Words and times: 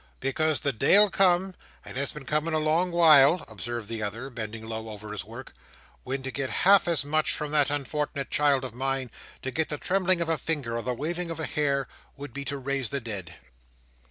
"Because 0.19 0.61
the 0.61 0.73
day'll 0.73 1.11
come, 1.11 1.53
and 1.85 1.95
has 1.95 2.11
been 2.11 2.25
coming 2.25 2.55
a 2.55 2.59
long 2.59 2.91
while," 2.91 3.45
observed 3.47 3.87
the 3.87 4.01
other, 4.01 4.31
bending 4.31 4.65
low 4.67 4.89
over 4.89 5.11
his 5.11 5.23
work, 5.23 5.53
"when 6.03 6.23
to 6.23 6.31
get 6.31 6.49
half 6.49 6.87
as 6.87 7.05
much 7.05 7.31
from 7.35 7.51
that 7.51 7.69
unfort'nate 7.69 8.31
child 8.31 8.65
of 8.65 8.73
mine—to 8.73 9.51
get 9.51 9.69
the 9.69 9.77
trembling 9.77 10.19
of 10.19 10.27
a 10.27 10.39
finger, 10.39 10.75
or 10.75 10.81
the 10.81 10.95
waving 10.95 11.29
of 11.29 11.39
a 11.39 11.45
hair—would 11.45 12.33
be 12.33 12.43
to 12.45 12.57
raise 12.57 12.89
the 12.89 12.99
dead." 12.99 13.35